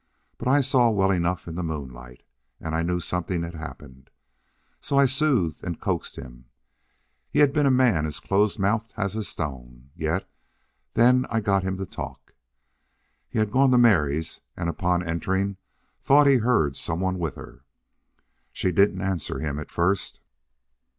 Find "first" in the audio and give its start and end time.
19.69-20.19